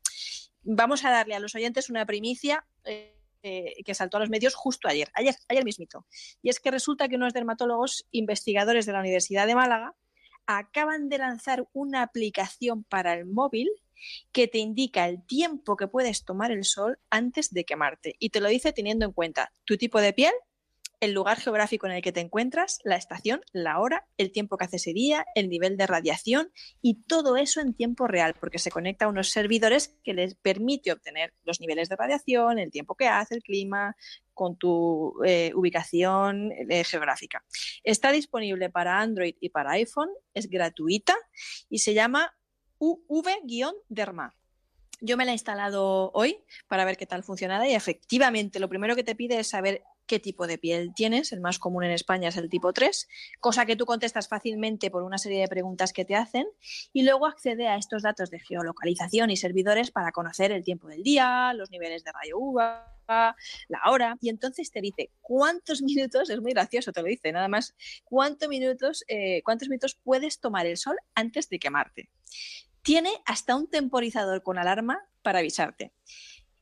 vamos 0.62 1.04
a 1.04 1.10
darle 1.10 1.36
a 1.36 1.38
los 1.38 1.54
oyentes 1.54 1.88
una 1.88 2.04
primicia. 2.04 2.66
Eh, 2.84 3.14
eh, 3.44 3.84
que 3.84 3.94
saltó 3.94 4.16
a 4.16 4.20
los 4.20 4.30
medios 4.30 4.56
justo 4.56 4.88
ayer, 4.88 5.08
ayer, 5.14 5.32
ayer 5.48 5.64
mismito. 5.64 6.04
Y 6.42 6.48
es 6.48 6.58
que 6.58 6.72
resulta 6.72 7.08
que 7.08 7.14
unos 7.14 7.32
dermatólogos 7.32 8.04
investigadores 8.10 8.84
de 8.84 8.92
la 8.92 8.98
Universidad 8.98 9.46
de 9.46 9.54
Málaga 9.54 9.94
acaban 10.46 11.08
de 11.08 11.18
lanzar 11.18 11.68
una 11.72 12.02
aplicación 12.02 12.82
para 12.82 13.14
el 13.14 13.26
móvil 13.26 13.70
que 14.32 14.48
te 14.48 14.58
indica 14.58 15.08
el 15.08 15.24
tiempo 15.24 15.76
que 15.76 15.86
puedes 15.86 16.24
tomar 16.24 16.50
el 16.50 16.64
sol 16.64 16.98
antes 17.10 17.52
de 17.52 17.64
quemarte. 17.64 18.16
Y 18.18 18.30
te 18.30 18.40
lo 18.40 18.48
dice 18.48 18.72
teniendo 18.72 19.06
en 19.06 19.12
cuenta 19.12 19.52
tu 19.64 19.76
tipo 19.76 20.00
de 20.00 20.12
piel, 20.12 20.32
el 21.00 21.12
lugar 21.12 21.38
geográfico 21.38 21.86
en 21.86 21.92
el 21.92 22.02
que 22.02 22.12
te 22.12 22.20
encuentras, 22.20 22.80
la 22.84 22.96
estación, 22.96 23.40
la 23.52 23.78
hora, 23.78 24.06
el 24.16 24.32
tiempo 24.32 24.56
que 24.56 24.64
hace 24.64 24.76
ese 24.76 24.92
día, 24.92 25.24
el 25.34 25.48
nivel 25.48 25.76
de 25.76 25.86
radiación 25.86 26.50
y 26.82 27.02
todo 27.02 27.36
eso 27.36 27.60
en 27.60 27.74
tiempo 27.74 28.06
real, 28.06 28.34
porque 28.38 28.58
se 28.58 28.70
conecta 28.70 29.04
a 29.04 29.08
unos 29.08 29.30
servidores 29.30 29.96
que 30.02 30.14
les 30.14 30.34
permite 30.34 30.92
obtener 30.92 31.34
los 31.44 31.60
niveles 31.60 31.88
de 31.88 31.96
radiación, 31.96 32.58
el 32.58 32.70
tiempo 32.70 32.96
que 32.96 33.06
hace, 33.06 33.36
el 33.36 33.42
clima, 33.42 33.96
con 34.34 34.56
tu 34.56 35.14
eh, 35.24 35.52
ubicación 35.54 36.52
eh, 36.52 36.84
geográfica. 36.84 37.44
Está 37.82 38.12
disponible 38.12 38.70
para 38.70 39.00
Android 39.00 39.34
y 39.40 39.48
para 39.50 39.72
iPhone, 39.72 40.10
es 40.34 40.48
gratuita 40.48 41.16
y 41.68 41.78
se 41.78 41.94
llama 41.94 42.32
UV-Derma. 42.78 44.34
Yo 45.00 45.16
me 45.16 45.24
la 45.24 45.30
he 45.30 45.34
instalado 45.34 46.10
hoy 46.12 46.38
para 46.66 46.84
ver 46.84 46.96
qué 46.96 47.06
tal 47.06 47.22
funcionaba 47.22 47.68
y 47.68 47.74
efectivamente 47.74 48.58
lo 48.58 48.68
primero 48.68 48.96
que 48.96 49.04
te 49.04 49.14
pide 49.14 49.38
es 49.38 49.48
saber 49.48 49.82
qué 50.08 50.18
tipo 50.18 50.48
de 50.48 50.58
piel 50.58 50.92
tienes. 50.94 51.30
El 51.32 51.40
más 51.40 51.60
común 51.60 51.84
en 51.84 51.92
España 51.92 52.30
es 52.30 52.36
el 52.36 52.48
tipo 52.48 52.72
3, 52.72 53.08
cosa 53.38 53.66
que 53.66 53.76
tú 53.76 53.86
contestas 53.86 54.26
fácilmente 54.26 54.90
por 54.90 55.04
una 55.04 55.18
serie 55.18 55.40
de 55.40 55.46
preguntas 55.46 55.92
que 55.92 56.04
te 56.04 56.16
hacen 56.16 56.46
y 56.92 57.02
luego 57.04 57.26
accede 57.26 57.68
a 57.68 57.76
estos 57.76 58.02
datos 58.02 58.30
de 58.30 58.40
geolocalización 58.40 59.30
y 59.30 59.36
servidores 59.36 59.92
para 59.92 60.10
conocer 60.10 60.50
el 60.50 60.64
tiempo 60.64 60.88
del 60.88 61.04
día, 61.04 61.52
los 61.54 61.70
niveles 61.70 62.02
de 62.02 62.10
rayo 62.10 62.38
UVA, 62.38 62.98
la 63.68 63.80
hora, 63.90 64.16
y 64.20 64.28
entonces 64.28 64.70
te 64.70 64.80
dice 64.80 65.10
cuántos 65.20 65.82
minutos, 65.82 66.30
es 66.30 66.40
muy 66.40 66.52
gracioso, 66.52 66.92
te 66.92 67.02
lo 67.02 67.08
dice, 67.08 67.30
nada 67.30 67.48
más, 67.48 67.74
cuántos 68.04 68.48
minutos, 68.48 69.04
eh, 69.06 69.42
cuántos 69.44 69.68
minutos 69.68 69.94
puedes 70.02 70.40
tomar 70.40 70.66
el 70.66 70.76
sol 70.76 70.96
antes 71.14 71.48
de 71.48 71.58
quemarte. 71.58 72.08
Tiene 72.82 73.10
hasta 73.26 73.54
un 73.54 73.68
temporizador 73.68 74.42
con 74.42 74.58
alarma 74.58 75.06
para 75.22 75.40
avisarte. 75.40 75.92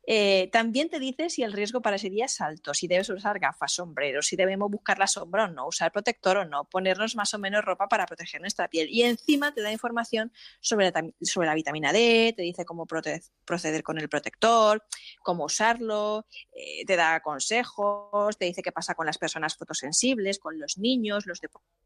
Eh, 0.09 0.49
también 0.53 0.89
te 0.89 1.01
dice 1.01 1.29
si 1.31 1.43
el 1.43 1.53
riesgo 1.53 1.83
para 1.83 1.97
ese 1.97 2.11
día 2.11 2.27
es 2.27 2.41
alto, 2.41 2.73
si 2.75 2.87
debes 2.87 3.09
usar 3.09 3.41
gafas, 3.41 3.73
sombreros, 3.73 4.27
si 4.29 4.37
debemos 4.37 4.71
buscar 4.71 5.01
la 5.01 5.09
sombra 5.09 5.45
o 5.45 5.49
no, 5.49 5.67
usar 5.67 5.91
protector 5.91 6.37
o 6.37 6.45
no, 6.45 6.65
ponernos 6.65 7.17
más 7.17 7.35
o 7.35 7.39
menos 7.39 7.65
ropa 7.65 7.89
para 7.89 8.07
proteger 8.07 8.41
nuestra 8.41 8.69
piel. 8.69 8.89
Y 8.89 9.03
encima 9.03 9.53
te 9.53 9.63
da 9.63 9.73
información 9.73 10.33
sobre 10.61 10.93
la, 10.93 11.05
sobre 11.23 11.49
la 11.49 11.55
vitamina 11.55 11.93
D, 11.93 12.35
te 12.37 12.43
dice 12.43 12.65
cómo 12.65 12.87
proceder 12.87 13.83
con 13.83 13.99
el 13.99 14.09
protector, 14.09 14.85
cómo 15.23 15.45
usarlo, 15.47 16.27
eh, 16.53 16.85
te 16.87 16.95
da 16.95 17.21
consejos, 17.21 18.39
te 18.39 18.45
dice 18.45 18.63
qué 18.63 18.71
pasa 18.71 18.95
con 18.95 19.07
las 19.07 19.19
personas 19.19 19.57
fotosensibles, 19.57 20.39
con 20.39 20.59
los 20.61 20.79
niños, 20.79 21.27
los 21.27 21.41
deportistas 21.41 21.86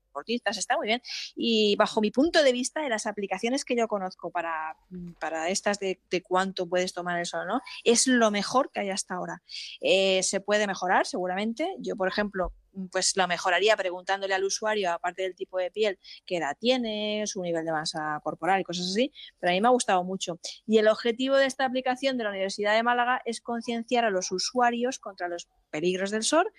está 0.58 0.76
muy 0.76 0.86
bien. 0.86 1.02
Y 1.34 1.76
bajo 1.76 2.00
mi 2.00 2.10
punto 2.10 2.42
de 2.42 2.52
vista, 2.52 2.80
de 2.80 2.88
las 2.88 3.06
aplicaciones 3.06 3.64
que 3.64 3.76
yo 3.76 3.88
conozco 3.88 4.30
para, 4.30 4.76
para 5.18 5.48
estas 5.48 5.78
de, 5.78 6.00
cuánto 6.26 6.68
puedes 6.68 6.92
tomar 6.92 7.18
el 7.18 7.26
sol, 7.26 7.46
¿no? 7.46 7.60
Es 7.84 8.06
lo 8.06 8.30
mejor 8.30 8.70
que 8.70 8.80
hay 8.80 8.90
hasta 8.90 9.14
ahora. 9.14 9.42
Eh, 9.80 10.22
se 10.22 10.40
puede 10.40 10.66
mejorar, 10.66 11.06
seguramente. 11.06 11.76
Yo, 11.78 11.96
por 11.96 12.08
ejemplo, 12.08 12.52
pues 12.92 13.16
lo 13.16 13.26
mejoraría 13.26 13.76
preguntándole 13.76 14.34
al 14.34 14.44
usuario, 14.44 14.92
aparte 14.92 15.22
del 15.22 15.34
tipo 15.34 15.58
de 15.58 15.70
piel, 15.70 15.98
qué 16.26 16.36
edad 16.36 16.56
tiene, 16.58 17.24
su 17.26 17.42
nivel 17.42 17.64
de 17.64 17.72
masa 17.72 18.20
corporal 18.22 18.60
y 18.60 18.64
cosas 18.64 18.86
así, 18.86 19.12
pero 19.38 19.50
a 19.50 19.54
mí 19.54 19.60
me 19.60 19.68
ha 19.68 19.72
gustado 19.72 20.04
mucho. 20.04 20.38
Y 20.66 20.78
el 20.78 20.88
objetivo 20.88 21.36
de 21.36 21.46
esta 21.46 21.64
aplicación 21.64 22.16
de 22.16 22.24
la 22.24 22.30
Universidad 22.30 22.74
de 22.74 22.82
Málaga 22.82 23.22
es 23.24 23.40
concienciar 23.40 24.04
a 24.04 24.10
los 24.10 24.30
usuarios 24.30 24.98
contra 24.98 25.28
los 25.28 25.48
peligros 25.70 26.10
del 26.10 26.22
sol, 26.22 26.52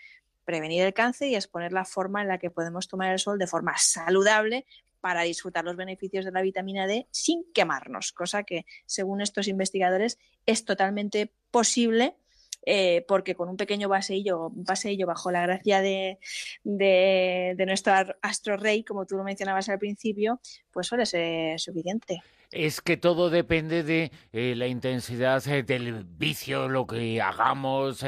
prevenir 0.45 0.83
el 0.83 0.93
cáncer 0.93 1.29
y 1.29 1.35
exponer 1.35 1.71
la 1.71 1.85
forma 1.85 2.21
en 2.21 2.27
la 2.27 2.37
que 2.37 2.49
podemos 2.49 2.87
tomar 2.87 3.11
el 3.11 3.19
sol 3.19 3.37
de 3.39 3.47
forma 3.47 3.73
saludable 3.77 4.65
para 4.99 5.23
disfrutar 5.23 5.65
los 5.65 5.75
beneficios 5.75 6.25
de 6.25 6.31
la 6.31 6.41
vitamina 6.41 6.87
D 6.87 7.07
sin 7.11 7.43
quemarnos, 7.53 8.11
cosa 8.11 8.43
que, 8.43 8.65
según 8.85 9.21
estos 9.21 9.47
investigadores, 9.47 10.19
es 10.45 10.63
totalmente 10.63 11.33
posible 11.49 12.15
eh, 12.63 13.03
porque 13.07 13.35
con 13.35 13.49
un 13.49 13.57
pequeño 13.57 13.89
vaseillo, 13.89 14.47
un 14.47 14.65
paseillo 14.65 15.07
bajo 15.07 15.31
la 15.31 15.41
gracia 15.41 15.81
de, 15.81 16.19
nuestro 16.63 17.93
astro 18.21 18.57
rey, 18.57 18.83
como 18.83 19.05
tú 19.05 19.17
lo 19.17 19.23
mencionabas 19.23 19.69
al 19.69 19.79
principio, 19.79 20.39
pues 20.71 20.87
suele 20.87 21.05
ser 21.05 21.59
suficiente. 21.59 22.21
Es 22.51 22.81
que 22.81 22.97
todo 22.97 23.29
depende 23.29 23.81
de 23.81 24.11
eh, 24.33 24.53
la 24.55 24.67
intensidad 24.67 25.45
eh, 25.47 25.63
del 25.63 26.03
vicio, 26.03 26.67
lo 26.67 26.85
que 26.85 27.21
hagamos, 27.21 28.03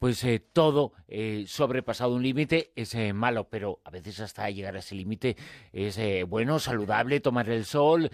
pues 0.00 0.24
eh, 0.24 0.40
todo 0.40 0.94
eh, 1.08 1.44
sobrepasado 1.46 2.14
un 2.14 2.22
límite 2.22 2.72
es 2.74 2.94
eh, 2.94 3.12
malo, 3.12 3.50
pero 3.50 3.80
a 3.84 3.90
veces 3.90 4.18
hasta 4.20 4.48
llegar 4.48 4.74
a 4.74 4.78
ese 4.78 4.94
límite 4.94 5.36
es 5.74 6.00
bueno, 6.26 6.58
saludable, 6.58 7.20
tomar 7.20 7.50
el 7.50 7.66
sol. 7.66 8.10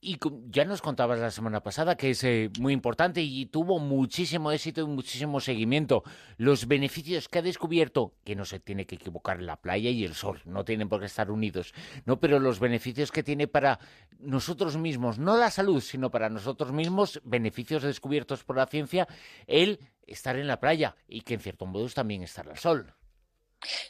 Y 0.00 0.18
ya 0.50 0.64
nos 0.64 0.82
contabas 0.82 1.20
la 1.20 1.30
semana 1.30 1.62
pasada 1.62 1.96
que 1.96 2.10
es 2.10 2.24
muy 2.58 2.72
importante 2.72 3.20
y 3.22 3.46
tuvo 3.46 3.78
muchísimo 3.78 4.50
éxito 4.50 4.80
y 4.80 4.86
muchísimo 4.86 5.38
seguimiento. 5.38 6.02
Los 6.38 6.66
beneficios 6.66 7.28
que 7.28 7.38
ha 7.38 7.42
descubierto, 7.42 8.14
que 8.24 8.34
no 8.34 8.44
se 8.44 8.58
tiene 8.58 8.86
que 8.86 8.96
equivocar 8.96 9.40
la 9.40 9.60
playa 9.60 9.90
y 9.90 10.04
el 10.04 10.14
sol, 10.14 10.40
no 10.44 10.64
tienen 10.64 10.88
por 10.88 10.98
qué 10.98 11.06
estar 11.06 11.30
unidos, 11.30 11.72
no, 12.04 12.18
pero 12.18 12.40
los 12.40 12.58
beneficios 12.58 13.12
que 13.12 13.22
tiene 13.22 13.46
para 13.46 13.78
nosotros 14.18 14.76
mismos, 14.76 15.20
no 15.20 15.36
la 15.36 15.52
salud, 15.52 15.80
sino 15.80 16.10
para 16.10 16.30
nosotros 16.30 16.72
mismos, 16.72 17.20
beneficios 17.24 17.84
descubiertos 17.84 18.42
por 18.42 18.56
la 18.56 18.66
ciencia, 18.66 19.06
él 19.46 19.78
estar 20.08 20.36
en 20.36 20.46
la 20.46 20.60
playa 20.60 20.96
y 21.06 21.20
que 21.20 21.34
en 21.34 21.40
cierto 21.40 21.66
modo 21.66 21.86
es 21.86 21.94
también 21.94 22.22
estar 22.22 22.48
al 22.48 22.58
sol. 22.58 22.94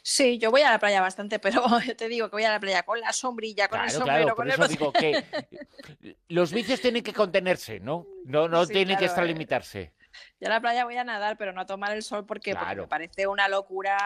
Sí, 0.01 0.39
yo 0.39 0.49
voy 0.51 0.61
a 0.61 0.71
la 0.71 0.79
playa 0.79 1.01
bastante, 1.01 1.39
pero 1.39 1.63
te 1.97 2.07
digo 2.07 2.29
que 2.29 2.35
voy 2.35 2.43
a 2.43 2.51
la 2.51 2.59
playa 2.59 2.83
con 2.83 2.99
la 2.99 3.13
sombrilla, 3.13 3.67
con 3.67 3.81
el 3.81 3.89
sombrero, 3.89 4.35
con 4.35 4.49
eso 4.49 4.67
digo 4.67 4.91
que 4.91 5.23
los 6.27 6.51
vicios 6.51 6.81
tienen 6.81 7.03
que 7.03 7.13
contenerse, 7.13 7.79
¿no? 7.79 8.07
No, 8.25 8.47
no 8.47 8.65
tienen 8.67 8.97
que 8.97 9.05
extralimitarse. 9.05 9.93
Yo 10.39 10.47
a 10.47 10.51
la 10.51 10.61
playa 10.61 10.85
voy 10.85 10.97
a 10.97 11.03
nadar, 11.03 11.37
pero 11.37 11.53
no 11.53 11.61
a 11.61 11.65
tomar 11.65 11.91
el 11.91 12.03
sol 12.03 12.25
porque, 12.25 12.53
me 12.53 12.87
parece 12.87 13.27
una 13.27 13.47
locura, 13.47 13.97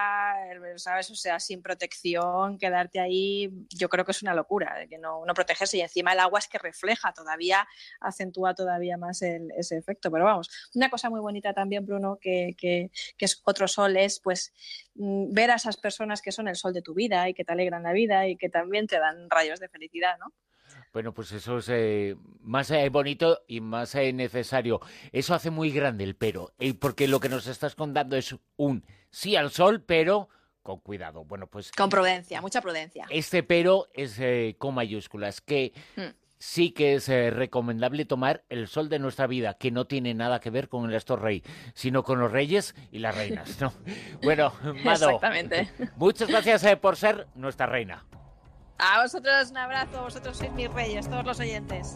¿sabes? 0.77 1.09
O 1.11 1.15
sea, 1.15 1.39
sin 1.39 1.61
protección, 1.61 2.57
quedarte 2.57 2.99
ahí, 2.99 3.51
yo 3.69 3.89
creo 3.89 4.05
que 4.05 4.11
es 4.11 4.21
una 4.21 4.33
locura, 4.33 4.87
que 4.87 4.97
no, 4.97 5.25
no 5.25 5.33
protegerse. 5.33 5.77
Y 5.77 5.81
encima 5.81 6.13
el 6.13 6.19
agua 6.19 6.39
es 6.39 6.47
que 6.47 6.57
refleja, 6.57 7.13
todavía 7.13 7.67
acentúa 7.99 8.53
todavía 8.53 8.97
más 8.97 9.21
ese 9.21 9.77
efecto. 9.77 10.11
Pero 10.11 10.25
vamos, 10.25 10.49
una 10.75 10.89
cosa 10.89 11.09
muy 11.09 11.19
bonita 11.19 11.53
también, 11.53 11.85
Bruno, 11.85 12.17
que, 12.19 12.55
que, 12.57 12.91
que 13.17 13.25
es 13.25 13.41
otro 13.45 13.67
sol, 13.67 13.97
es 13.97 14.19
pues 14.19 14.53
mm, 14.95 15.33
ver 15.33 15.51
a 15.51 15.55
esas 15.55 15.77
personas 15.77 16.21
que 16.21 16.31
son 16.31 16.47
el 16.47 16.55
sol 16.55 16.73
de 16.73 16.81
tu 16.81 16.93
vida 16.93 17.27
y 17.29 17.33
que 17.33 17.45
te 17.45 17.51
alegran 17.53 17.83
la 17.83 17.93
vida 17.93 18.27
y 18.27 18.37
que 18.37 18.49
también 18.49 18.87
te 18.87 18.99
dan 18.99 19.29
rayos 19.29 19.59
de 19.59 19.69
felicidad, 19.69 20.17
¿no? 20.19 20.33
Bueno, 20.93 21.11
pues 21.11 21.31
eso 21.31 21.57
es 21.57 21.69
eh, 21.69 22.15
más 22.41 22.69
eh, 22.69 22.87
bonito 22.89 23.41
y 23.47 23.61
más 23.61 23.95
eh, 23.95 24.13
necesario. 24.13 24.79
Eso 25.11 25.33
hace 25.33 25.49
muy 25.49 25.71
grande 25.71 26.03
el 26.03 26.15
pero, 26.15 26.53
porque 26.79 27.07
lo 27.07 27.19
que 27.19 27.29
nos 27.29 27.47
estás 27.47 27.73
contando 27.73 28.15
es 28.15 28.35
un 28.57 28.85
sí 29.09 29.35
al 29.35 29.49
sol, 29.49 29.81
pero 29.81 30.29
con 30.61 30.79
cuidado. 30.81 31.25
Bueno, 31.25 31.47
pues 31.47 31.71
con 31.71 31.89
prudencia, 31.89 32.41
mucha 32.41 32.61
prudencia. 32.61 33.07
Este 33.09 33.41
pero 33.41 33.87
es 33.95 34.21
con 34.59 34.75
mayúsculas 34.75 35.41
que 35.41 35.73
hmm. 35.95 36.13
sí 36.37 36.71
que 36.71 36.93
es 36.93 37.07
recomendable 37.07 38.05
tomar 38.05 38.43
el 38.49 38.67
sol 38.67 38.87
de 38.87 38.99
nuestra 38.99 39.25
vida, 39.25 39.55
que 39.55 39.71
no 39.71 39.87
tiene 39.87 40.13
nada 40.13 40.39
que 40.39 40.51
ver 40.51 40.69
con 40.69 40.87
el 40.87 40.95
Astor 40.95 41.23
Rey, 41.23 41.41
sino 41.73 42.03
con 42.03 42.19
los 42.19 42.31
reyes 42.31 42.75
y 42.91 42.99
las 42.99 43.17
reinas, 43.17 43.59
¿no? 43.59 43.73
bueno, 44.21 44.53
Mado, 44.83 45.07
Exactamente. 45.07 45.71
muchas 45.95 46.29
gracias 46.29 46.63
por 46.77 46.97
ser 46.97 47.25
nuestra 47.33 47.65
reina. 47.65 48.05
A 48.85 49.01
vosotros 49.01 49.49
un 49.49 49.57
abrazo, 49.57 50.01
vosotros 50.01 50.37
sois 50.37 50.51
mis 50.51 50.69
reyes, 50.69 51.09
todos 51.09 51.25
los 51.25 51.39
oyentes. 51.39 51.95